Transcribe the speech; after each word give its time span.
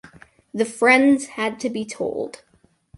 The 0.51 0.65
friends 0.65 1.27
had 1.27 1.59
to 1.59 1.69
be 1.69 1.85
told. 1.85 2.41